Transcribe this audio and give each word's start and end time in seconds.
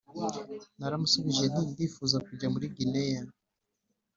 naramushubije 0.79 1.43
nti 1.51 1.63
ndifuza 1.71 2.17
kujya 2.27 2.47
muri 2.53 2.65
gineya 2.75 3.23